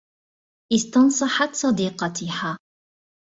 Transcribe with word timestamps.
استنصحت 0.73 1.55
صديقتها. 1.55 2.59